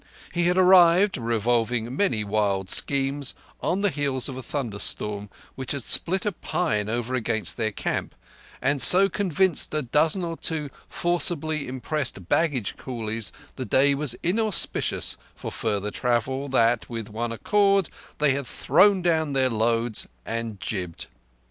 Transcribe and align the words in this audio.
He 0.33 0.45
had 0.45 0.57
arrived, 0.57 1.15
revolving 1.15 1.95
many 1.95 2.23
wild 2.23 2.71
schemes, 2.71 3.35
on 3.61 3.81
the 3.81 3.91
heels 3.91 4.27
of 4.27 4.35
a 4.35 4.41
thunderstorm 4.41 5.29
which 5.53 5.73
had 5.73 5.83
split 5.83 6.25
a 6.25 6.31
pine 6.31 6.89
over 6.89 7.13
against 7.13 7.55
their 7.55 7.71
camp, 7.71 8.15
and 8.63 8.81
so 8.81 9.07
convinced 9.07 9.75
a 9.75 9.83
dozen 9.83 10.23
or 10.23 10.37
two 10.37 10.71
forcibly 10.89 11.67
impressed 11.67 12.27
baggage 12.27 12.77
coolies 12.77 13.31
the 13.57 13.65
day 13.65 13.93
was 13.93 14.15
inauspicious 14.23 15.17
for 15.35 15.51
farther 15.51 15.91
travel 15.91 16.47
that 16.47 16.89
with 16.89 17.07
one 17.11 17.31
accord 17.31 17.87
they 18.17 18.31
had 18.33 18.47
thrown 18.47 19.03
down 19.03 19.33
their 19.33 19.51
loads 19.51 20.07
and 20.25 20.59
jibbed. 20.59 21.05